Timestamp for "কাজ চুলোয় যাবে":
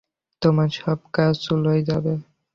1.15-2.13